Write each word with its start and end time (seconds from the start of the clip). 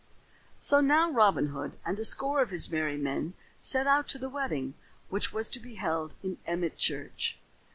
So 0.57 0.81
now 0.81 1.11
Robin 1.11 1.49
Hood 1.49 1.73
and 1.85 1.99
a 1.99 2.03
score 2.05 2.41
of 2.41 2.49
his 2.49 2.71
merry 2.71 2.97
men 2.97 3.35
set 3.59 3.85
out 3.85 4.07
to 4.07 4.17
the 4.17 4.29
wedding 4.31 4.73
which 5.09 5.31
was 5.31 5.47
to 5.49 5.59
be 5.59 5.75
held 5.75 6.15
in 6.23 6.39
Emmet 6.47 6.75
Church. 6.75 7.37